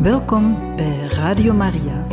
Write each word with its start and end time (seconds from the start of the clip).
Welkom 0.00 0.76
bij 0.76 1.06
Radio 1.08 1.52
Maria. 1.54 2.06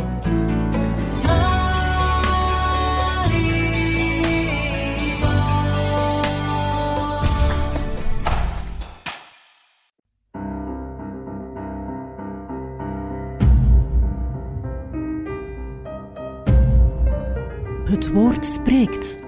Het 17.84 18.12
woord 18.12 18.44
spreekt. 18.44 19.18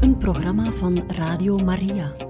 Een 0.00 0.16
programma 0.18 0.72
van 0.72 1.04
Radio 1.08 1.56
Maria. 1.58 2.29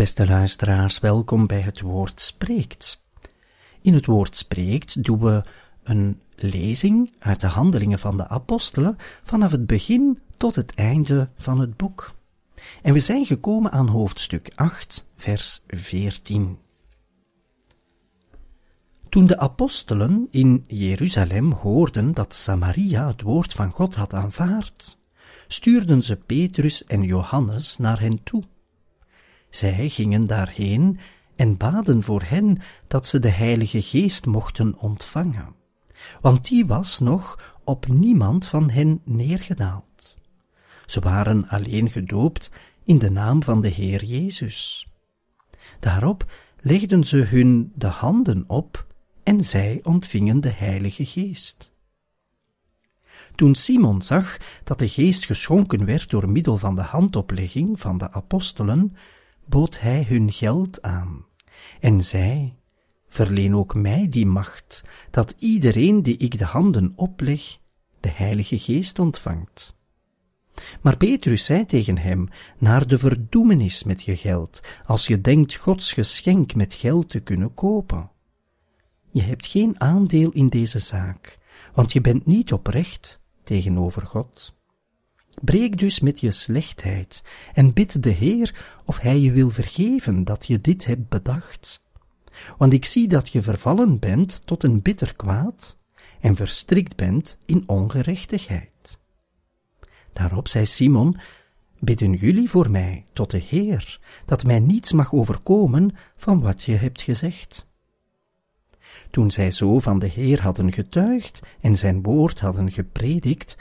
Beste 0.00 0.26
luisteraars, 0.26 0.98
welkom 0.98 1.46
bij 1.46 1.60
het 1.60 1.80
Woord 1.80 2.20
Spreekt. 2.20 3.04
In 3.82 3.94
het 3.94 4.06
Woord 4.06 4.36
Spreekt 4.36 5.04
doen 5.04 5.18
we 5.18 5.44
een 5.82 6.20
lezing 6.34 7.14
uit 7.18 7.40
de 7.40 7.46
handelingen 7.46 7.98
van 7.98 8.16
de 8.16 8.28
apostelen 8.28 8.96
vanaf 9.24 9.50
het 9.50 9.66
begin 9.66 10.18
tot 10.36 10.54
het 10.54 10.74
einde 10.74 11.28
van 11.36 11.60
het 11.60 11.76
boek. 11.76 12.14
En 12.82 12.92
we 12.92 12.98
zijn 12.98 13.24
gekomen 13.24 13.70
aan 13.70 13.88
hoofdstuk 13.88 14.52
8, 14.54 15.06
vers 15.16 15.64
14. 15.66 16.58
Toen 19.08 19.26
de 19.26 19.38
apostelen 19.38 20.28
in 20.30 20.64
Jeruzalem 20.66 21.52
hoorden 21.52 22.14
dat 22.14 22.34
Samaria 22.34 23.06
het 23.06 23.22
woord 23.22 23.52
van 23.52 23.70
God 23.70 23.94
had 23.94 24.14
aanvaard, 24.14 24.98
stuurden 25.48 26.02
ze 26.02 26.16
Petrus 26.16 26.84
en 26.84 27.02
Johannes 27.02 27.76
naar 27.76 28.00
hen 28.00 28.22
toe. 28.22 28.42
Zij 29.50 29.88
gingen 29.88 30.26
daarheen 30.26 30.98
en 31.36 31.56
baden 31.56 32.02
voor 32.02 32.22
hen 32.22 32.58
dat 32.86 33.06
ze 33.06 33.18
de 33.18 33.30
Heilige 33.30 33.82
Geest 33.82 34.26
mochten 34.26 34.78
ontvangen, 34.78 35.54
want 36.20 36.48
die 36.48 36.66
was 36.66 36.98
nog 36.98 37.54
op 37.64 37.88
niemand 37.88 38.46
van 38.46 38.70
hen 38.70 39.00
neergedaald. 39.04 40.16
Ze 40.86 41.00
waren 41.00 41.48
alleen 41.48 41.90
gedoopt 41.90 42.50
in 42.84 42.98
de 42.98 43.10
naam 43.10 43.42
van 43.42 43.60
de 43.60 43.68
Heer 43.68 44.04
Jezus. 44.04 44.88
Daarop 45.80 46.32
legden 46.60 47.04
ze 47.04 47.16
hun 47.16 47.72
de 47.74 47.86
handen 47.86 48.44
op 48.46 48.86
en 49.22 49.44
zij 49.44 49.80
ontvingen 49.82 50.40
de 50.40 50.48
Heilige 50.50 51.04
Geest. 51.04 51.72
Toen 53.34 53.54
Simon 53.54 54.02
zag 54.02 54.36
dat 54.64 54.78
de 54.78 54.88
Geest 54.88 55.24
geschonken 55.24 55.84
werd 55.84 56.10
door 56.10 56.28
middel 56.28 56.56
van 56.56 56.74
de 56.74 56.82
handoplegging 56.82 57.80
van 57.80 57.98
de 57.98 58.12
apostelen, 58.12 58.96
bood 59.50 59.80
hij 59.80 60.04
hun 60.08 60.32
geld 60.32 60.82
aan 60.82 61.24
en 61.80 62.04
zei, 62.04 62.54
verleen 63.08 63.56
ook 63.56 63.74
mij 63.74 64.06
die 64.08 64.26
macht, 64.26 64.84
dat 65.10 65.34
iedereen 65.38 66.02
die 66.02 66.16
ik 66.16 66.38
de 66.38 66.44
handen 66.44 66.92
opleg, 66.96 67.58
de 68.00 68.10
Heilige 68.10 68.58
Geest 68.58 68.98
ontvangt. 68.98 69.78
Maar 70.80 70.96
Petrus 70.96 71.44
zei 71.44 71.66
tegen 71.66 71.98
hem, 71.98 72.28
naar 72.58 72.86
de 72.86 72.98
verdoemenis 72.98 73.84
met 73.84 74.02
je 74.02 74.16
geld, 74.16 74.60
als 74.86 75.06
je 75.06 75.20
denkt 75.20 75.54
Gods 75.54 75.92
geschenk 75.92 76.54
met 76.54 76.72
geld 76.72 77.08
te 77.08 77.20
kunnen 77.20 77.54
kopen. 77.54 78.10
Je 79.10 79.22
hebt 79.22 79.46
geen 79.46 79.80
aandeel 79.80 80.30
in 80.30 80.48
deze 80.48 80.78
zaak, 80.78 81.38
want 81.74 81.92
je 81.92 82.00
bent 82.00 82.26
niet 82.26 82.52
oprecht 82.52 83.20
tegenover 83.42 84.06
God. 84.06 84.58
Breek 85.40 85.78
dus 85.78 86.00
met 86.00 86.20
je 86.20 86.30
slechtheid 86.30 87.24
en 87.54 87.72
bid 87.72 88.02
de 88.02 88.10
Heer 88.10 88.78
of 88.84 88.98
Hij 88.98 89.18
je 89.18 89.32
wil 89.32 89.50
vergeven 89.50 90.24
dat 90.24 90.46
je 90.46 90.60
dit 90.60 90.84
hebt 90.84 91.08
bedacht. 91.08 91.82
Want 92.58 92.72
ik 92.72 92.84
zie 92.84 93.08
dat 93.08 93.28
je 93.28 93.42
vervallen 93.42 93.98
bent 93.98 94.46
tot 94.46 94.62
een 94.62 94.82
bitter 94.82 95.16
kwaad 95.16 95.76
en 96.20 96.36
verstrikt 96.36 96.96
bent 96.96 97.38
in 97.44 97.62
ongerechtigheid. 97.66 98.98
Daarop 100.12 100.48
zei 100.48 100.66
Simon, 100.66 101.16
bidden 101.78 102.12
jullie 102.12 102.50
voor 102.50 102.70
mij 102.70 103.04
tot 103.12 103.30
de 103.30 103.38
Heer, 103.38 104.00
dat 104.26 104.44
mij 104.44 104.58
niets 104.58 104.92
mag 104.92 105.12
overkomen 105.12 105.96
van 106.16 106.40
wat 106.40 106.62
je 106.62 106.74
hebt 106.74 107.02
gezegd. 107.02 107.66
Toen 109.10 109.30
zij 109.30 109.50
zo 109.50 109.78
van 109.78 109.98
de 109.98 110.06
Heer 110.06 110.42
hadden 110.42 110.72
getuigd 110.72 111.40
en 111.60 111.76
zijn 111.76 112.02
woord 112.02 112.40
hadden 112.40 112.70
gepredikt, 112.70 113.56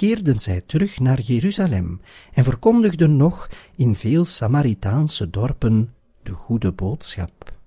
keerden 0.00 0.40
zij 0.40 0.60
terug 0.66 0.98
naar 0.98 1.20
Jeruzalem 1.20 2.00
en 2.32 2.44
verkondigden 2.44 3.16
nog 3.16 3.48
in 3.76 3.94
veel 3.94 4.24
Samaritaanse 4.24 5.30
dorpen 5.30 5.94
de 6.22 6.32
goede 6.32 6.72
boodschap. 6.72 7.59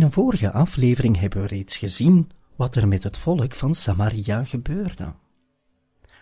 In 0.00 0.06
een 0.06 0.12
vorige 0.12 0.52
aflevering 0.52 1.18
hebben 1.18 1.42
we 1.42 1.46
reeds 1.46 1.76
gezien 1.76 2.30
wat 2.56 2.74
er 2.74 2.88
met 2.88 3.02
het 3.02 3.18
volk 3.18 3.54
van 3.54 3.74
Samaria 3.74 4.44
gebeurde. 4.44 5.14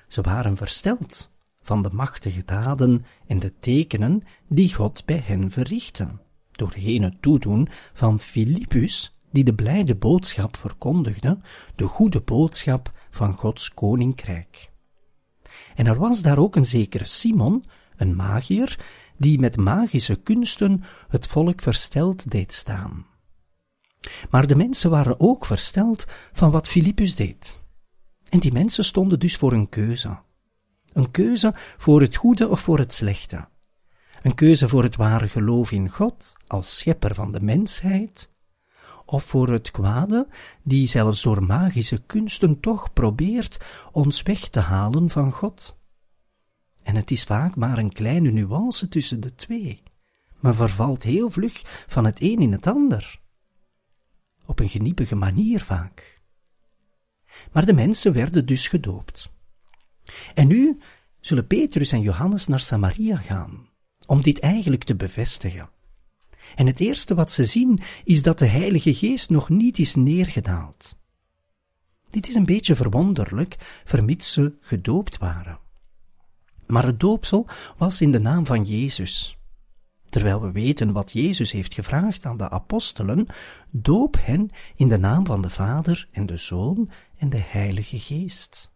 Ze 0.08 0.20
waren 0.20 0.56
versteld 0.56 1.30
van 1.62 1.82
de 1.82 1.90
machtige 1.92 2.44
daden 2.44 3.04
en 3.26 3.38
de 3.38 3.52
tekenen 3.60 4.22
die 4.48 4.74
God 4.74 5.04
bij 5.04 5.22
hen 5.24 5.50
verrichtte, 5.50 6.18
doorheen 6.50 7.02
het 7.02 7.22
toedoen 7.22 7.68
van 7.92 8.20
Filippus, 8.20 9.18
die 9.30 9.44
de 9.44 9.54
blijde 9.54 9.96
boodschap 9.96 10.56
verkondigde, 10.56 11.38
de 11.76 11.84
goede 11.84 12.20
boodschap 12.20 12.92
van 13.10 13.34
Gods 13.34 13.74
koninkrijk. 13.74 14.70
En 15.74 15.86
er 15.86 15.98
was 15.98 16.22
daar 16.22 16.38
ook 16.38 16.56
een 16.56 16.66
zekere 16.66 17.04
Simon, 17.04 17.64
een 17.96 18.16
magier, 18.16 18.84
die 19.16 19.38
met 19.38 19.56
magische 19.56 20.16
kunsten 20.16 20.82
het 21.08 21.26
volk 21.26 21.62
versteld 21.62 22.30
deed 22.30 22.52
staan. 22.52 23.07
Maar 24.30 24.46
de 24.46 24.56
mensen 24.56 24.90
waren 24.90 25.20
ook 25.20 25.46
versteld 25.46 26.06
van 26.32 26.50
wat 26.50 26.68
Filippus 26.68 27.14
deed. 27.14 27.62
En 28.28 28.38
die 28.38 28.52
mensen 28.52 28.84
stonden 28.84 29.18
dus 29.18 29.36
voor 29.36 29.52
een 29.52 29.68
keuze. 29.68 30.18
Een 30.92 31.10
keuze 31.10 31.52
voor 31.54 32.00
het 32.00 32.16
goede 32.16 32.48
of 32.48 32.60
voor 32.60 32.78
het 32.78 32.92
slechte. 32.92 33.48
Een 34.22 34.34
keuze 34.34 34.68
voor 34.68 34.82
het 34.82 34.96
ware 34.96 35.28
geloof 35.28 35.72
in 35.72 35.90
God 35.90 36.36
als 36.46 36.78
schepper 36.78 37.14
van 37.14 37.32
de 37.32 37.40
mensheid, 37.40 38.30
of 39.04 39.24
voor 39.24 39.48
het 39.48 39.70
kwade, 39.70 40.28
die 40.62 40.86
zelfs 40.86 41.22
door 41.22 41.42
magische 41.42 42.02
kunsten 42.06 42.60
toch 42.60 42.92
probeert 42.92 43.58
ons 43.92 44.22
weg 44.22 44.48
te 44.48 44.60
halen 44.60 45.10
van 45.10 45.32
God. 45.32 45.76
En 46.82 46.96
het 46.96 47.10
is 47.10 47.24
vaak 47.24 47.56
maar 47.56 47.78
een 47.78 47.92
kleine 47.92 48.30
nuance 48.30 48.88
tussen 48.88 49.20
de 49.20 49.34
twee. 49.34 49.82
Men 50.40 50.54
vervalt 50.54 51.02
heel 51.02 51.30
vlug 51.30 51.84
van 51.86 52.04
het 52.04 52.20
een 52.20 52.38
in 52.38 52.52
het 52.52 52.66
ander. 52.66 53.20
Op 54.48 54.60
een 54.60 54.68
geniepige 54.68 55.14
manier 55.14 55.60
vaak. 55.60 56.20
Maar 57.52 57.66
de 57.66 57.72
mensen 57.72 58.12
werden 58.12 58.46
dus 58.46 58.68
gedoopt. 58.68 59.30
En 60.34 60.46
nu 60.46 60.78
zullen 61.20 61.46
Petrus 61.46 61.92
en 61.92 62.00
Johannes 62.00 62.46
naar 62.46 62.60
Samaria 62.60 63.16
gaan, 63.16 63.68
om 64.06 64.22
dit 64.22 64.38
eigenlijk 64.38 64.84
te 64.84 64.96
bevestigen. 64.96 65.70
En 66.54 66.66
het 66.66 66.80
eerste 66.80 67.14
wat 67.14 67.32
ze 67.32 67.44
zien 67.44 67.80
is 68.04 68.22
dat 68.22 68.38
de 68.38 68.46
Heilige 68.46 68.94
Geest 68.94 69.30
nog 69.30 69.48
niet 69.48 69.78
is 69.78 69.94
neergedaald. 69.94 70.98
Dit 72.10 72.28
is 72.28 72.34
een 72.34 72.46
beetje 72.46 72.74
verwonderlijk, 72.74 73.82
vermits 73.84 74.32
ze 74.32 74.56
gedoopt 74.60 75.18
waren. 75.18 75.58
Maar 76.66 76.86
het 76.86 77.00
doopsel 77.00 77.46
was 77.76 78.00
in 78.00 78.12
de 78.12 78.20
naam 78.20 78.46
van 78.46 78.64
Jezus. 78.64 79.37
Terwijl 80.08 80.40
we 80.40 80.52
weten 80.52 80.92
wat 80.92 81.12
Jezus 81.12 81.52
heeft 81.52 81.74
gevraagd 81.74 82.26
aan 82.26 82.36
de 82.36 82.50
apostelen, 82.50 83.26
doop 83.70 84.16
hen 84.20 84.50
in 84.76 84.88
de 84.88 84.98
naam 84.98 85.26
van 85.26 85.42
de 85.42 85.50
Vader 85.50 86.08
en 86.12 86.26
de 86.26 86.36
Zoon 86.36 86.90
en 87.16 87.30
de 87.30 87.42
Heilige 87.46 87.98
Geest. 87.98 88.72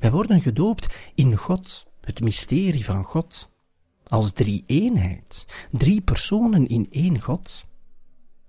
Wij 0.00 0.10
worden 0.10 0.40
gedoopt 0.40 1.10
in 1.14 1.36
God, 1.36 1.86
het 2.00 2.20
mysterie 2.20 2.84
van 2.84 3.04
God, 3.04 3.50
als 4.06 4.32
drie 4.32 4.64
eenheid, 4.66 5.44
drie 5.70 6.00
personen 6.00 6.66
in 6.66 6.86
één 6.90 7.20
God. 7.20 7.64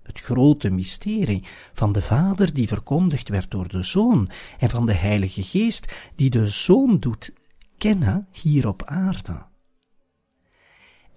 Het 0.02 0.20
grote 0.20 0.70
mysterie 0.70 1.44
van 1.72 1.92
de 1.92 2.02
Vader 2.02 2.52
die 2.52 2.68
verkondigd 2.68 3.28
werd 3.28 3.50
door 3.50 3.68
de 3.68 3.82
Zoon 3.82 4.30
en 4.58 4.68
van 4.68 4.86
de 4.86 4.94
Heilige 4.94 5.42
Geest 5.42 5.92
die 6.14 6.30
de 6.30 6.48
Zoon 6.48 6.98
doet 6.98 7.32
kennen 7.78 8.28
hier 8.32 8.68
op 8.68 8.84
aarde. 8.84 9.48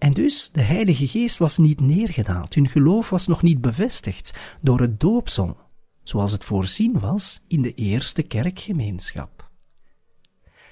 En 0.03 0.13
dus 0.13 0.51
de 0.51 0.61
Heilige 0.61 1.07
Geest 1.07 1.37
was 1.37 1.57
niet 1.57 1.81
neergedaald, 1.81 2.53
hun 2.53 2.69
geloof 2.69 3.09
was 3.09 3.27
nog 3.27 3.41
niet 3.41 3.61
bevestigd 3.61 4.33
door 4.61 4.79
het 4.79 4.99
doopsel, 4.99 5.57
zoals 6.03 6.31
het 6.31 6.45
voorzien 6.45 6.99
was 6.99 7.43
in 7.47 7.61
de 7.61 7.73
eerste 7.73 8.23
kerkgemeenschap. 8.23 9.49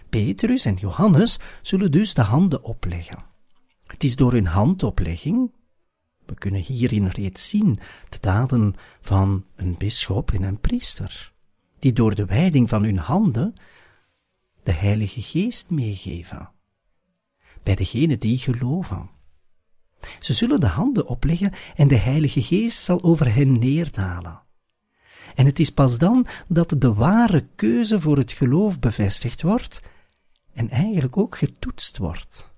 Petrus 0.10 0.66
en 0.66 0.76
Johannes 0.76 1.40
zullen 1.62 1.92
dus 1.92 2.14
de 2.14 2.22
handen 2.22 2.64
opleggen. 2.64 3.24
Het 3.86 4.04
is 4.04 4.16
door 4.16 4.32
hun 4.32 4.48
handoplegging, 4.48 5.52
we 6.26 6.34
kunnen 6.34 6.62
hierin 6.62 7.08
reeds 7.08 7.50
zien 7.50 7.80
de 8.10 8.18
daden 8.20 8.76
van 9.02 9.46
een 9.56 9.76
bisschop 9.78 10.32
en 10.32 10.44
een 10.44 10.60
priester, 10.60 11.34
die 11.80 11.94
door 11.94 12.16
de 12.16 12.26
wijding 12.26 12.70
van 12.70 12.84
hun 12.84 12.98
handen 12.98 13.54
de 14.64 14.74
Heilige 14.74 15.22
Geest 15.22 15.70
meegeven. 15.70 16.52
Bij 17.64 17.76
degenen 17.76 18.20
die 18.20 18.38
geloven. 18.38 19.20
Ze 20.20 20.34
zullen 20.34 20.60
de 20.60 20.68
handen 20.68 21.08
opleggen 21.08 21.54
en 21.76 21.88
de 21.88 21.96
Heilige 21.96 22.42
Geest 22.42 22.84
zal 22.84 23.04
over 23.04 23.34
hen 23.34 23.60
neerdalen. 23.60 24.42
En 25.36 25.46
het 25.46 25.60
is 25.60 25.70
pas 25.70 25.98
dan 25.98 26.28
dat 26.48 26.76
de 26.78 26.94
ware 26.94 27.48
keuze 27.56 28.02
voor 28.02 28.18
het 28.18 28.32
geloof 28.32 28.80
bevestigd 28.80 29.42
wordt 29.42 29.82
en 30.54 30.70
eigenlijk 30.70 31.18
ook 31.18 31.38
getoetst 31.38 31.98
wordt. 31.98 32.50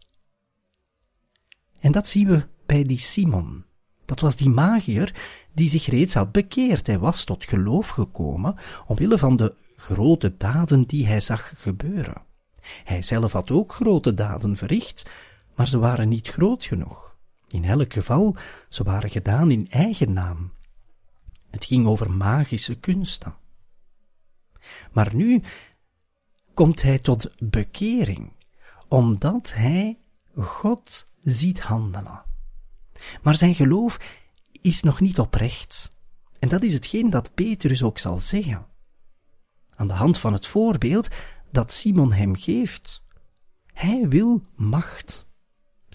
En 1.80 1.92
dat 1.92 2.07
zien 2.07 2.28
we 2.28 2.48
bij 2.66 2.84
die 2.84 2.98
Simon. 2.98 3.66
Dat 4.06 4.19
was 4.19 4.36
die 4.36 4.50
magier 4.50 5.16
die 5.54 5.69
zich 5.69 5.86
reeds 5.86 6.13
had 6.13 6.31
bekeerd. 6.31 6.88
Hij 6.88 7.00
was 7.00 7.24
tot 7.24 7.44
geloof 7.44 7.88
gekomen 7.88 8.56
omwille 8.88 9.18
van 9.18 9.36
de 9.36 9.56
grote 9.75 10.38
daden 10.38 10.84
die 10.84 11.07
hij 11.07 11.19
zag 11.19 11.54
gebeuren. 11.56 12.22
Hij 12.84 13.01
zelf 13.01 13.31
had 13.31 13.51
ook 13.51 13.74
grote 13.74 14.13
daden 14.13 14.57
verricht, 14.57 15.04
maar 15.56 15.68
ze 15.68 15.78
waren 15.78 16.10
niet 16.10 16.28
groot 16.28 16.63
genoeg. 16.63 17.12
In 17.54 17.66
elk 17.66 17.94
geval, 17.94 18.36
ze 18.70 18.84
waren 18.84 19.10
gedaan 19.10 19.52
in 19.52 19.70
eigen 19.70 20.14
naam. 20.14 20.54
Het 21.50 21.66
ging 21.66 21.88
over 21.88 22.12
magische 22.12 22.80
kunsten. 22.80 23.36
Maar 24.92 25.16
nu 25.16 25.42
komt 26.54 26.82
hij 26.82 27.00
tot 27.00 27.32
bekering, 27.40 28.36
omdat 28.88 29.54
hij 29.54 30.00
God 30.36 31.08
ziet 31.20 31.62
handelen. 31.62 32.24
Maar 33.22 33.38
zijn 33.38 33.56
geloof 33.56 34.00
is 34.52 34.82
nog 34.82 35.00
niet 35.00 35.20
oprecht. 35.20 35.94
En 36.40 36.50
dat 36.50 36.64
is 36.64 36.74
hetgeen 36.74 37.10
dat 37.10 37.34
Petrus 37.34 37.84
ook 37.84 38.00
zal 38.00 38.20
zeggen 38.20 38.66
aan 39.76 39.88
de 39.88 39.94
hand 39.94 40.18
van 40.18 40.34
het 40.34 40.48
voorbeeld 40.48 41.08
dat 41.52 41.72
Simon 41.72 42.14
hem 42.14 42.36
geeft. 42.36 43.04
Hij 43.74 44.08
wil 44.08 44.42
macht. 44.56 45.32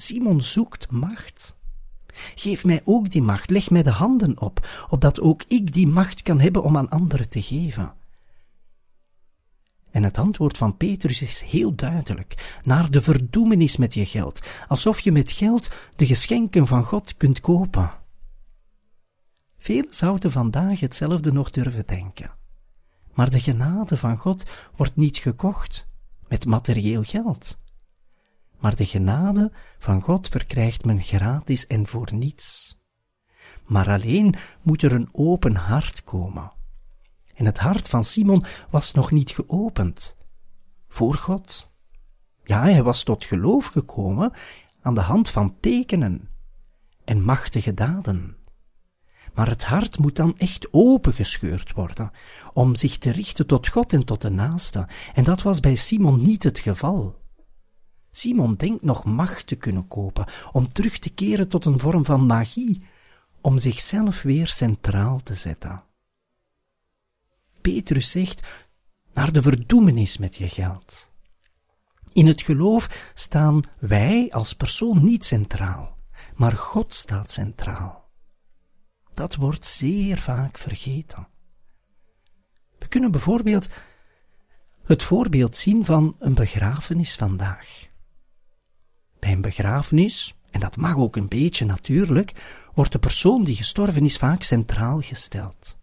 Simon 0.01 0.43
zoekt 0.43 0.91
macht. 0.91 1.57
Geef 2.35 2.65
mij 2.65 2.81
ook 2.85 3.11
die 3.11 3.23
macht, 3.23 3.51
leg 3.51 3.71
mij 3.71 3.83
de 3.83 3.91
handen 3.91 4.41
op, 4.41 4.87
opdat 4.89 5.21
ook 5.21 5.43
ik 5.49 5.73
die 5.73 5.87
macht 5.87 6.23
kan 6.23 6.41
hebben 6.41 6.63
om 6.63 6.77
aan 6.77 6.89
anderen 6.89 7.29
te 7.29 7.43
geven. 7.43 7.95
En 9.91 10.03
het 10.03 10.19
antwoord 10.19 10.59
van 10.59 10.77
Petrus 10.77 11.23
is 11.23 11.41
heel 11.41 11.75
duidelijk, 11.75 12.59
naar 12.63 12.91
de 12.91 13.03
verdoemenis 13.03 13.77
met 13.77 13.95
je 13.95 14.07
geld, 14.07 14.41
alsof 14.69 15.01
je 15.01 15.13
met 15.13 15.31
geld 15.31 15.69
de 15.97 16.07
geschenken 16.07 16.67
van 16.67 16.85
God 16.85 17.17
kunt 17.17 17.41
kopen. 17.41 17.91
Velen 19.59 19.95
zouden 19.95 20.31
vandaag 20.31 20.81
hetzelfde 20.81 21.33
nog 21.33 21.51
durven 21.51 21.87
denken. 21.87 22.31
Maar 23.13 23.31
de 23.31 23.41
genade 23.41 23.97
van 23.97 24.17
God 24.17 24.45
wordt 24.77 24.97
niet 24.97 25.17
gekocht 25.17 25.87
met 26.29 26.47
materieel 26.47 27.03
geld. 27.03 27.59
Maar 28.59 28.75
de 28.75 28.85
genade 28.85 29.53
van 29.79 30.03
God 30.03 30.29
verkrijgt 30.29 30.85
men 30.85 31.03
gratis 31.03 31.67
en 31.67 31.87
voor 31.87 32.09
niets. 32.15 32.79
Maar 33.65 33.89
alleen 33.89 34.35
moet 34.63 34.83
er 34.83 34.93
een 34.93 35.09
open 35.13 35.55
hart 35.57 36.05
komen. 36.05 36.53
En 37.35 37.45
het 37.45 37.59
hart 37.59 37.89
van 37.89 38.05
Simon 38.05 38.45
was 38.71 38.93
nog 38.93 39.11
niet 39.11 39.31
geopend. 39.31 40.17
Voor 40.89 41.15
God. 41.15 41.71
Ja, 42.45 42.63
hij 42.63 42.83
was 42.83 43.03
tot 43.03 43.25
geloof 43.25 43.67
gekomen 43.67 44.33
aan 44.81 44.95
de 44.95 45.01
hand 45.01 45.31
van 45.31 45.57
tekenen 45.61 46.29
en 47.05 47.25
machtige 47.25 47.75
daden. 47.75 48.37
Maar 49.35 49.49
het 49.49 49.65
hart 49.65 49.99
moet 49.99 50.17
dan 50.17 50.39
echt 50.39 50.69
opengescheurd 50.71 51.73
worden, 51.73 52.11
om 52.53 52.77
zich 52.77 52.99
te 52.99 53.11
richten 53.11 53.47
tot 53.47 53.69
God 53.69 53.93
en 53.93 54.05
tot 54.05 54.21
de 54.21 54.31
naaste. 54.31 54.89
En 55.15 55.25
dat 55.25 55.43
was 55.43 55.61
bij 55.61 55.75
Simon 55.75 56.23
niet 56.23 56.43
het 56.43 56.59
geval. 56.59 57.17
Simon 58.11 58.55
denkt 58.55 58.83
nog 58.83 59.05
macht 59.05 59.47
te 59.47 59.57
kunnen 59.57 59.89
kopen, 59.89 60.27
om 60.53 60.73
terug 60.73 60.99
te 60.99 61.11
keren 61.11 61.49
tot 61.49 61.65
een 61.65 61.79
vorm 61.79 62.05
van 62.05 62.27
magie, 62.27 62.83
om 63.41 63.59
zichzelf 63.59 64.23
weer 64.23 64.47
centraal 64.47 65.23
te 65.23 65.35
zetten. 65.35 65.83
Petrus 67.61 68.11
zegt, 68.11 68.47
naar 69.15 69.33
de 69.33 69.43
verdoemenis 69.43 70.19
met 70.19 70.37
je 70.37 70.49
geld. 70.49 71.11
In 72.13 72.27
het 72.27 72.43
geloof 72.43 73.13
staan 73.15 73.63
wij 73.79 74.31
als 74.31 74.53
persoon 74.53 75.05
niet 75.05 75.25
centraal, 75.25 75.97
maar 76.35 76.53
God 76.53 76.95
staat 76.95 77.31
centraal 77.33 78.09
dat 79.19 79.35
wordt 79.35 79.65
zeer 79.65 80.19
vaak 80.19 80.59
vergeten. 80.59 81.29
We 82.79 82.89
kunnen 82.89 83.11
bijvoorbeeld 83.11 83.69
het 84.85 85.03
voorbeeld 85.03 85.57
zien 85.57 85.85
van 85.85 86.17
een 86.19 86.35
begrafenis 86.35 87.17
vandaag. 87.17 87.88
Bij 89.19 89.33
een 89.33 89.41
begrafenis, 89.41 90.35
en 90.51 90.61
dat 90.61 90.77
mag 90.77 90.97
ook 90.97 91.17
een 91.17 91.29
beetje 91.29 91.65
natuurlijk, 91.65 92.33
wordt 92.75 92.93
de 92.93 92.99
persoon 92.99 93.45
die 93.45 93.57
gestorven 93.57 94.05
is 94.05 94.17
vaak 94.17 94.43
centraal 94.43 95.01
gesteld. 95.01 95.79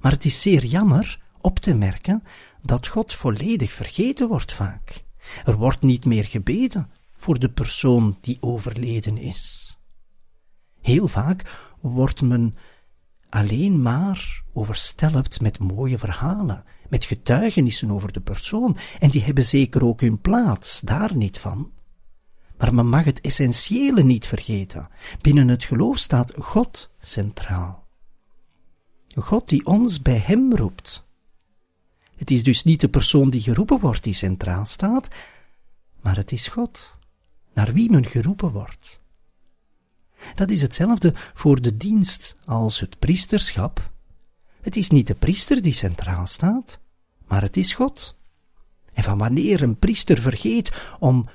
Maar 0.00 0.12
het 0.12 0.24
is 0.24 0.42
zeer 0.42 0.64
jammer 0.64 1.20
op 1.40 1.58
te 1.58 1.74
merken 1.74 2.22
dat 2.62 2.86
God 2.86 3.12
volledig 3.12 3.72
vergeten 3.72 4.28
wordt 4.28 4.52
vaak. 4.52 5.04
Er 5.44 5.56
wordt 5.56 5.82
niet 5.82 6.04
meer 6.04 6.24
gebeden 6.24 6.90
voor 7.16 7.38
de 7.38 7.50
persoon 7.50 8.18
die 8.20 8.38
overleden 8.40 9.18
is. 9.18 9.76
Heel 10.80 11.08
vaak 11.08 11.70
wordt 11.80 12.22
men 12.22 12.56
alleen 13.28 13.82
maar 13.82 14.42
overstelpt 14.52 15.40
met 15.40 15.58
mooie 15.58 15.98
verhalen, 15.98 16.64
met 16.88 17.04
getuigenissen 17.04 17.90
over 17.90 18.12
de 18.12 18.20
persoon, 18.20 18.76
en 19.00 19.10
die 19.10 19.22
hebben 19.22 19.44
zeker 19.44 19.84
ook 19.84 20.00
hun 20.00 20.20
plaats, 20.20 20.80
daar 20.80 21.16
niet 21.16 21.38
van. 21.38 21.72
Maar 22.56 22.74
men 22.74 22.88
mag 22.88 23.04
het 23.04 23.20
essentiële 23.20 24.02
niet 24.02 24.26
vergeten. 24.26 24.88
Binnen 25.20 25.48
het 25.48 25.64
geloof 25.64 25.98
staat 25.98 26.32
God 26.38 26.90
centraal. 26.98 27.86
God 29.14 29.48
die 29.48 29.66
ons 29.66 30.02
bij 30.02 30.18
Hem 30.18 30.54
roept. 30.54 31.04
Het 32.16 32.30
is 32.30 32.42
dus 32.42 32.64
niet 32.64 32.80
de 32.80 32.88
persoon 32.88 33.30
die 33.30 33.40
geroepen 33.40 33.80
wordt 33.80 34.02
die 34.02 34.14
centraal 34.14 34.64
staat, 34.64 35.08
maar 36.00 36.16
het 36.16 36.32
is 36.32 36.48
God, 36.48 36.98
naar 37.54 37.72
wie 37.72 37.90
men 37.90 38.06
geroepen 38.06 38.50
wordt. 38.50 39.00
Dat 40.34 40.50
is 40.50 40.62
hetzelfde 40.62 41.12
voor 41.14 41.60
de 41.60 41.76
dienst 41.76 42.36
als 42.44 42.80
het 42.80 42.98
priesterschap. 42.98 43.90
Het 44.60 44.76
is 44.76 44.90
niet 44.90 45.06
de 45.06 45.14
priester 45.14 45.62
die 45.62 45.72
centraal 45.72 46.26
staat, 46.26 46.80
maar 47.26 47.42
het 47.42 47.56
is 47.56 47.74
God. 47.74 48.16
En 48.92 49.02
van 49.02 49.18
wanneer 49.18 49.62
een 49.62 49.78
priester 49.78 50.18
vergeet 50.18 50.94
om 50.98 51.28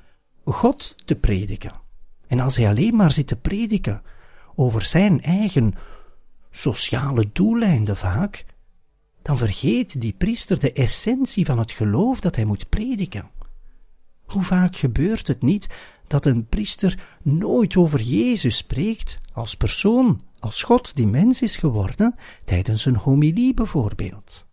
God 0.54 0.96
te 1.06 1.16
prediken, 1.16 1.74
en 2.27 2.39
als 2.39 2.56
hij 2.56 2.68
alleen 2.68 2.96
maar 2.96 3.12
zit 3.12 3.27
te 3.27 3.36
prediken 3.36 4.01
over 4.56 4.82
zijn 4.86 5.22
eigen 5.22 5.74
sociale 6.51 7.30
doeleinden 7.34 7.98
vaak, 7.98 8.46
dan 9.22 9.38
vergeet 9.38 10.01
die 10.01 10.13
priester 10.13 10.60
de 10.60 10.74
essentie 10.74 11.46
van 11.46 11.60
het 11.60 11.72
geloof 11.72 12.20
dat 12.20 12.36
hij 12.36 12.46
moet 12.46 12.70
prediken. 12.70 13.30
Hoe 14.25 14.44
vaak 14.44 14.75
gebeurt 14.75 15.27
het 15.27 15.42
niet 15.42 15.70
dat 16.08 16.25
een 16.25 16.48
priester 16.48 17.18
nooit 17.22 17.75
over 17.75 18.01
Jezus 18.01 18.58
spreekt 18.58 19.22
als 19.34 19.58
persoon, 19.58 20.22
als 20.39 20.63
God 20.63 20.96
die 20.96 21.08
mens 21.08 21.42
is 21.42 21.58
geworden, 21.58 22.16
tijdens 22.46 22.86
een 22.86 22.96
homilie 22.96 23.54
bijvoorbeeld? 23.54 24.48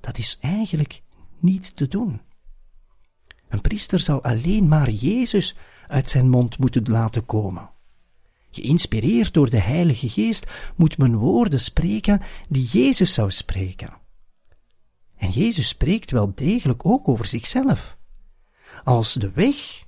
Dat 0.00 0.18
is 0.18 0.38
eigenlijk 0.40 1.02
niet 1.38 1.76
te 1.76 1.88
doen. 1.88 2.20
Een 3.50 3.60
priester 3.60 4.00
zou 4.00 4.22
alleen 4.22 4.68
maar 4.68 4.90
Jezus 4.90 5.56
uit 5.88 6.08
zijn 6.08 6.28
mond 6.28 6.58
moeten 6.58 6.90
laten 6.90 7.26
komen. 7.26 7.70
Geïnspireerd 8.50 9.34
door 9.34 9.50
de 9.50 9.60
Heilige 9.60 10.08
Geest 10.08 10.46
moet 10.76 10.98
men 10.98 11.16
woorden 11.16 11.60
spreken 11.60 12.20
die 12.48 12.64
Jezus 12.64 13.14
zou 13.14 13.30
spreken. 13.30 13.92
En 15.16 15.30
Jezus 15.30 15.68
spreekt 15.68 16.10
wel 16.10 16.32
degelijk 16.34 16.86
ook 16.86 17.08
over 17.08 17.26
zichzelf, 17.26 17.96
als 18.84 19.14
de 19.14 19.30
weg, 19.30 19.84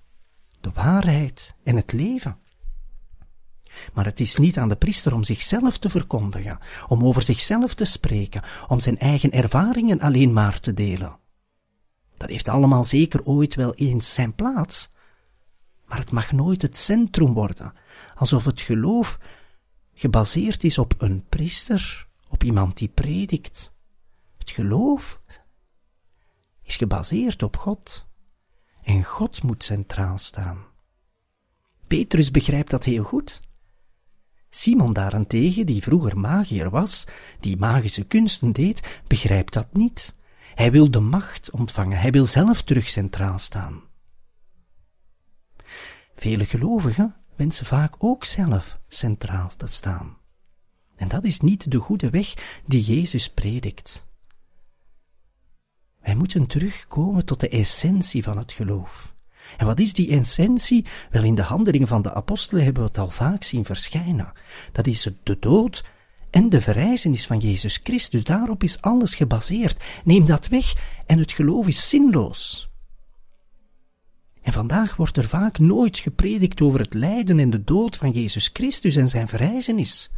de 0.61 0.71
waarheid 0.75 1.55
en 1.65 1.77
het 1.77 1.93
leven. 1.93 2.37
Maar 3.93 4.05
het 4.05 4.21
is 4.21 4.37
niet 4.37 4.59
aan 4.59 4.69
de 4.69 4.77
priester 4.77 5.15
om 5.15 5.25
zichzelf 5.25 5.79
te 5.79 5.91
verkondigen, 5.91 6.59
om 6.89 7.05
over 7.05 7.23
zichzelf 7.23 7.75
te 7.75 7.85
spreken, 7.85 8.43
om 8.69 8.81
zijn 8.81 8.99
eigen 8.99 9.31
ervaringen 9.31 10.01
alleen 10.01 10.33
maar 10.33 10.61
te 10.61 10.75
delen. 10.75 11.21
Dat 12.23 12.31
heeft 12.31 12.49
allemaal 12.49 12.85
zeker 12.85 13.25
ooit 13.25 13.55
wel 13.55 13.75
eens 13.75 14.15
zijn 14.15 14.35
plaats, 14.35 14.93
maar 15.85 15.99
het 15.99 16.11
mag 16.11 16.33
nooit 16.33 16.63
het 16.63 16.77
centrum 16.77 17.33
worden, 17.33 17.73
alsof 18.15 18.45
het 18.45 18.61
geloof 18.61 19.19
gebaseerd 19.95 20.65
is 20.65 20.79
op 20.79 20.95
een 20.99 21.25
priester, 21.29 22.09
op 22.29 22.43
iemand 22.43 22.77
die 22.77 22.89
predikt. 22.89 23.75
Het 24.39 24.51
geloof 24.51 25.21
is 26.63 26.77
gebaseerd 26.77 27.43
op 27.43 27.57
God. 27.57 28.07
En 28.83 29.05
God 29.05 29.43
moet 29.43 29.65
centraal 29.65 30.19
staan. 30.19 30.65
Petrus 31.87 32.31
begrijpt 32.31 32.71
dat 32.71 32.85
heel 32.85 33.05
goed. 33.05 33.41
Simon 34.49 34.93
daarentegen, 34.93 35.67
die 35.67 35.83
vroeger 35.83 36.19
magier 36.19 36.71
was, 36.71 37.07
die 37.41 37.57
magische 37.57 38.05
kunsten 38.05 38.53
deed, 38.53 39.01
begrijpt 39.07 39.53
dat 39.53 39.73
niet. 39.73 40.21
Hij 40.55 40.73
wil 40.73 40.91
de 40.91 41.01
macht 41.01 41.51
ontvangen, 41.51 41.99
hij 41.99 42.11
wil 42.11 42.25
zelf 42.25 42.63
terug 42.63 42.89
centraal 42.89 43.39
staan. 43.39 43.83
Vele 46.17 46.45
gelovigen 46.45 47.17
wensen 47.37 47.67
vaak 47.67 47.95
ook 47.99 48.25
zelf 48.25 48.81
centraal 48.89 49.51
te 49.57 49.67
staan. 49.67 50.17
En 50.97 51.09
dat 51.09 51.25
is 51.25 51.41
niet 51.41 51.71
de 51.71 51.79
goede 51.79 52.11
weg 52.11 52.61
die 52.67 52.83
Jezus 52.83 53.31
predikt. 53.31 54.07
Wij 56.01 56.15
moeten 56.15 56.47
terugkomen 56.47 57.25
tot 57.25 57.41
de 57.41 57.49
essentie 57.49 58.23
van 58.23 58.39
het 58.39 58.53
geloof. 58.53 59.15
En 59.57 59.67
wat 59.67 59.81
is 59.81 59.93
die 59.93 60.11
essentie? 60.11 60.87
Wel, 61.11 61.23
in 61.23 61.35
de 61.35 61.43
handelingen 61.43 61.89
van 61.89 62.03
de 62.03 62.15
apostelen 62.15 62.65
hebben 62.65 62.83
we 62.83 62.89
het 62.89 62.99
al 62.99 63.11
vaak 63.11 63.45
zien 63.45 63.65
verschijnen. 63.65 64.33
Dat 64.73 64.87
is 64.87 65.09
de 65.23 65.37
dood 65.41 65.85
en 66.33 66.49
de 66.49 66.61
verrijzenis 66.61 67.27
van 67.27 67.39
Jezus 67.39 67.81
Christus. 67.83 68.25
Daarop 68.25 68.63
is 68.63 68.81
alles 68.81 69.15
gebaseerd. 69.15 69.85
Neem 70.05 70.27
dat 70.27 70.49
weg 70.49 70.75
en 71.07 71.19
het 71.19 71.33
geloof 71.33 71.67
is 71.67 71.89
zinloos. 71.89 72.71
En 74.43 74.53
vandaag 74.53 74.97
wordt 74.97 75.17
er 75.17 75.29
vaak 75.29 75.59
nooit 75.59 75.99
gepredikt 75.99 76.61
over 76.61 76.81
het 76.81 76.95
lijden 76.95 77.39
en 77.39 77.51
de 77.51 77.65
dood 77.65 77.97
van 77.97 78.11
Jezus 78.11 78.51
Christus 78.53 78.97
en 78.97 79.09
zijn 79.09 79.29
verrijzenis. 79.29 80.11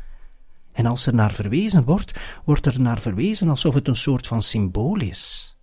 En 0.72 0.86
als 0.86 1.06
er 1.06 1.14
naar 1.14 1.32
verwezen 1.32 1.84
wordt, 1.84 2.12
wordt 2.44 2.66
er 2.66 2.80
naar 2.80 3.00
verwezen 3.00 3.48
alsof 3.48 3.74
het 3.74 3.88
een 3.88 3.96
soort 3.96 4.26
van 4.26 4.42
symbool 4.42 5.00
is. 5.00 5.56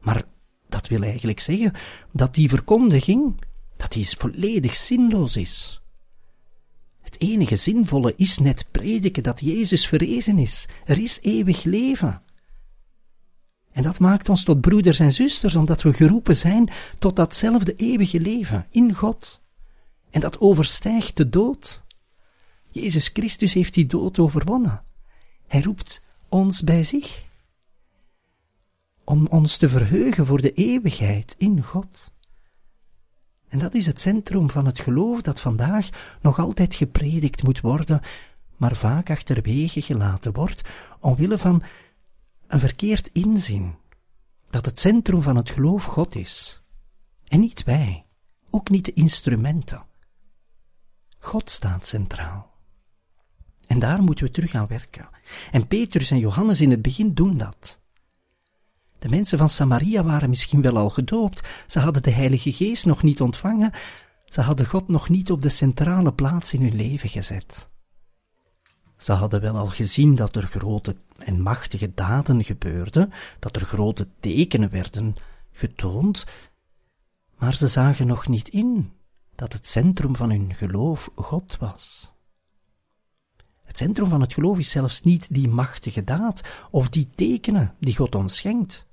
Maar 0.00 0.24
dat 0.68 0.88
wil 0.88 1.02
eigenlijk 1.02 1.40
zeggen 1.40 1.72
dat 2.12 2.34
die 2.34 2.48
verkondiging, 2.48 3.40
dat 3.76 3.92
die 3.92 4.08
volledig 4.18 4.76
zinloos 4.76 5.36
is. 5.36 5.82
Het 7.18 7.28
enige 7.28 7.56
zinvolle 7.56 8.14
is 8.16 8.38
net 8.38 8.66
prediken 8.70 9.22
dat 9.22 9.40
Jezus 9.40 9.86
verrezen 9.86 10.38
is. 10.38 10.68
Er 10.84 10.98
is 10.98 11.18
eeuwig 11.22 11.64
leven. 11.64 12.22
En 13.72 13.82
dat 13.82 13.98
maakt 13.98 14.28
ons 14.28 14.44
tot 14.44 14.60
broeders 14.60 15.00
en 15.00 15.12
zusters, 15.12 15.54
omdat 15.54 15.82
we 15.82 15.92
geroepen 15.92 16.36
zijn 16.36 16.70
tot 16.98 17.16
datzelfde 17.16 17.74
eeuwige 17.74 18.20
leven 18.20 18.66
in 18.70 18.94
God. 18.94 19.42
En 20.10 20.20
dat 20.20 20.40
overstijgt 20.40 21.16
de 21.16 21.28
dood. 21.28 21.84
Jezus 22.72 23.08
Christus 23.08 23.54
heeft 23.54 23.74
die 23.74 23.86
dood 23.86 24.18
overwonnen. 24.18 24.82
Hij 25.46 25.62
roept 25.62 26.04
ons 26.28 26.62
bij 26.62 26.84
zich 26.84 27.24
om 29.04 29.26
ons 29.26 29.56
te 29.56 29.68
verheugen 29.68 30.26
voor 30.26 30.40
de 30.40 30.52
eeuwigheid 30.52 31.34
in 31.38 31.62
God. 31.62 32.12
En 33.48 33.58
dat 33.58 33.74
is 33.74 33.86
het 33.86 34.00
centrum 34.00 34.50
van 34.50 34.66
het 34.66 34.78
geloof 34.78 35.22
dat 35.22 35.40
vandaag 35.40 35.88
nog 36.20 36.38
altijd 36.38 36.74
gepredikt 36.74 37.42
moet 37.42 37.60
worden, 37.60 38.00
maar 38.56 38.76
vaak 38.76 39.10
achterwege 39.10 39.82
gelaten 39.82 40.32
wordt, 40.32 40.62
omwille 41.00 41.38
van 41.38 41.62
een 42.46 42.60
verkeerd 42.60 43.10
inzien 43.12 43.74
dat 44.50 44.64
het 44.64 44.78
centrum 44.78 45.22
van 45.22 45.36
het 45.36 45.50
geloof 45.50 45.84
God 45.84 46.14
is. 46.14 46.62
En 47.24 47.40
niet 47.40 47.64
wij, 47.64 48.06
ook 48.50 48.70
niet 48.70 48.84
de 48.84 48.92
instrumenten. 48.92 49.86
God 51.18 51.50
staat 51.50 51.86
centraal. 51.86 52.56
En 53.66 53.78
daar 53.78 54.02
moeten 54.02 54.24
we 54.24 54.30
terug 54.30 54.54
aan 54.54 54.66
werken. 54.66 55.08
En 55.50 55.66
Petrus 55.66 56.10
en 56.10 56.18
Johannes 56.18 56.60
in 56.60 56.70
het 56.70 56.82
begin 56.82 57.14
doen 57.14 57.36
dat. 57.36 57.80
De 58.98 59.08
mensen 59.08 59.38
van 59.38 59.48
Samaria 59.48 60.02
waren 60.02 60.28
misschien 60.28 60.62
wel 60.62 60.76
al 60.76 60.90
gedoopt, 60.90 61.64
ze 61.66 61.80
hadden 61.80 62.02
de 62.02 62.10
Heilige 62.10 62.52
Geest 62.52 62.86
nog 62.86 63.02
niet 63.02 63.20
ontvangen, 63.20 63.72
ze 64.24 64.40
hadden 64.40 64.66
God 64.66 64.88
nog 64.88 65.08
niet 65.08 65.30
op 65.30 65.42
de 65.42 65.48
centrale 65.48 66.12
plaats 66.12 66.52
in 66.52 66.62
hun 66.62 66.76
leven 66.76 67.08
gezet. 67.08 67.68
Ze 68.96 69.12
hadden 69.12 69.40
wel 69.40 69.56
al 69.56 69.66
gezien 69.66 70.14
dat 70.14 70.36
er 70.36 70.42
grote 70.42 70.96
en 71.18 71.42
machtige 71.42 71.94
daden 71.94 72.44
gebeurden, 72.44 73.12
dat 73.38 73.56
er 73.56 73.62
grote 73.62 74.08
tekenen 74.20 74.70
werden 74.70 75.14
getoond, 75.50 76.26
maar 77.38 77.54
ze 77.54 77.68
zagen 77.68 78.06
nog 78.06 78.28
niet 78.28 78.48
in 78.48 78.92
dat 79.34 79.52
het 79.52 79.66
centrum 79.66 80.16
van 80.16 80.30
hun 80.30 80.54
geloof 80.54 81.10
God 81.14 81.56
was. 81.60 82.12
Het 83.64 83.76
centrum 83.76 84.08
van 84.08 84.20
het 84.20 84.32
geloof 84.32 84.58
is 84.58 84.70
zelfs 84.70 85.02
niet 85.02 85.26
die 85.30 85.48
machtige 85.48 86.04
daad 86.04 86.66
of 86.70 86.88
die 86.88 87.08
tekenen 87.14 87.74
die 87.80 87.96
God 87.96 88.14
ons 88.14 88.36
schenkt. 88.36 88.87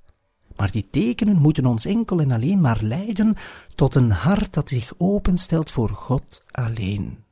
Maar 0.56 0.70
die 0.70 0.88
tekenen 0.90 1.36
moeten 1.36 1.66
ons 1.66 1.84
enkel 1.84 2.20
en 2.20 2.30
alleen 2.30 2.60
maar 2.60 2.82
leiden 2.82 3.36
tot 3.74 3.94
een 3.94 4.10
hart 4.10 4.54
dat 4.54 4.68
zich 4.68 4.92
openstelt 4.96 5.70
voor 5.70 5.88
God 5.88 6.42
alleen. 6.50 7.24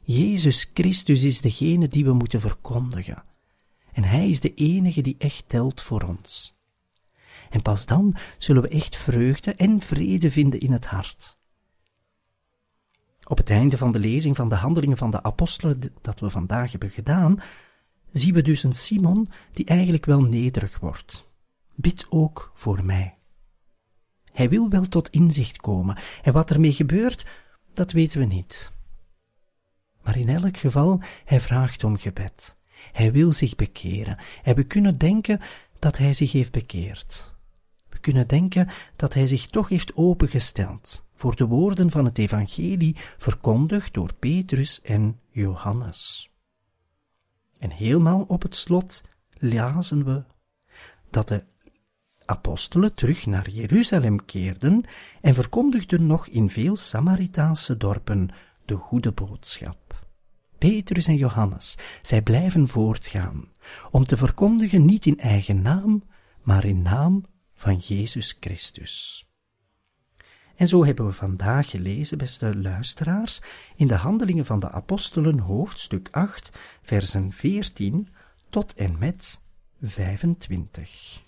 Jezus 0.00 0.70
Christus 0.74 1.22
is 1.22 1.40
degene 1.40 1.88
die 1.88 2.04
we 2.04 2.12
moeten 2.12 2.40
verkondigen. 2.40 3.22
En 3.92 4.04
Hij 4.04 4.28
is 4.28 4.40
de 4.40 4.54
enige 4.54 5.00
die 5.00 5.16
echt 5.18 5.44
telt 5.46 5.82
voor 5.82 6.02
ons. 6.02 6.56
En 7.50 7.62
pas 7.62 7.86
dan 7.86 8.16
zullen 8.38 8.62
we 8.62 8.68
echt 8.68 8.96
vreugde 8.96 9.54
en 9.54 9.80
vrede 9.80 10.30
vinden 10.30 10.60
in 10.60 10.72
het 10.72 10.86
hart. 10.86 11.38
Op 13.24 13.36
het 13.36 13.50
einde 13.50 13.76
van 13.76 13.92
de 13.92 13.98
lezing 13.98 14.36
van 14.36 14.48
de 14.48 14.54
handelingen 14.54 14.96
van 14.96 15.10
de 15.10 15.22
apostelen 15.22 15.80
dat 16.00 16.20
we 16.20 16.30
vandaag 16.30 16.70
hebben 16.70 16.90
gedaan, 16.90 17.40
zien 18.10 18.34
we 18.34 18.42
dus 18.42 18.62
een 18.62 18.72
Simon 18.72 19.28
die 19.52 19.64
eigenlijk 19.64 20.04
wel 20.04 20.20
nederig 20.20 20.78
wordt 20.78 21.27
bid 21.80 22.06
ook 22.08 22.50
voor 22.54 22.84
mij. 22.84 23.18
Hij 24.32 24.48
wil 24.48 24.68
wel 24.68 24.84
tot 24.84 25.08
inzicht 25.08 25.56
komen, 25.56 25.98
en 26.22 26.32
wat 26.32 26.50
ermee 26.50 26.72
gebeurt, 26.72 27.26
dat 27.72 27.92
weten 27.92 28.18
we 28.18 28.24
niet. 28.24 28.72
Maar 30.02 30.16
in 30.16 30.28
elk 30.28 30.56
geval, 30.56 31.00
hij 31.24 31.40
vraagt 31.40 31.84
om 31.84 31.96
gebed. 31.96 32.56
Hij 32.92 33.12
wil 33.12 33.32
zich 33.32 33.54
bekeren 33.54 34.18
en 34.42 34.54
we 34.54 34.64
kunnen 34.64 34.98
denken 34.98 35.40
dat 35.78 35.98
hij 35.98 36.14
zich 36.14 36.32
heeft 36.32 36.52
bekeerd. 36.52 37.34
We 37.88 37.98
kunnen 37.98 38.28
denken 38.28 38.68
dat 38.96 39.14
hij 39.14 39.26
zich 39.26 39.46
toch 39.46 39.68
heeft 39.68 39.96
opengesteld 39.96 41.06
voor 41.14 41.36
de 41.36 41.46
woorden 41.46 41.90
van 41.90 42.04
het 42.04 42.18
evangelie 42.18 42.96
verkondigd 43.18 43.94
door 43.94 44.14
Petrus 44.14 44.82
en 44.82 45.20
Johannes. 45.30 46.30
En 47.58 47.70
helemaal 47.70 48.22
op 48.22 48.42
het 48.42 48.56
slot 48.56 49.04
lazen 49.38 50.04
we 50.04 50.24
dat 51.10 51.28
de 51.28 51.44
apostelen 52.28 52.94
terug 52.94 53.26
naar 53.26 53.50
Jeruzalem 53.50 54.24
keerden 54.24 54.84
en 55.20 55.34
verkondigden 55.34 56.06
nog 56.06 56.26
in 56.26 56.50
veel 56.50 56.76
Samaritaanse 56.76 57.76
dorpen 57.76 58.28
de 58.64 58.74
goede 58.74 59.12
boodschap. 59.12 60.06
Petrus 60.58 61.06
en 61.06 61.16
Johannes, 61.16 61.78
zij 62.02 62.22
blijven 62.22 62.68
voortgaan, 62.68 63.48
om 63.90 64.04
te 64.04 64.16
verkondigen 64.16 64.84
niet 64.84 65.06
in 65.06 65.18
eigen 65.18 65.62
naam, 65.62 66.02
maar 66.42 66.64
in 66.64 66.82
naam 66.82 67.24
van 67.54 67.76
Jezus 67.76 68.36
Christus. 68.40 69.26
En 70.56 70.68
zo 70.68 70.84
hebben 70.84 71.06
we 71.06 71.12
vandaag 71.12 71.70
gelezen, 71.70 72.18
beste 72.18 72.56
luisteraars, 72.56 73.42
in 73.76 73.88
de 73.88 73.94
Handelingen 73.94 74.46
van 74.46 74.60
de 74.60 74.70
Apostelen, 74.70 75.38
hoofdstuk 75.38 76.08
8, 76.10 76.58
versen 76.82 77.32
14 77.32 78.08
tot 78.50 78.74
en 78.74 78.98
met 78.98 79.40
25. 79.80 81.26